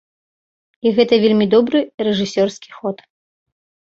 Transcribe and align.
І 0.85 0.93
гэта 0.99 1.13
вельмі 1.25 1.45
добры 1.53 1.79
рэжысёрскі 2.07 2.69
ход. 2.79 2.97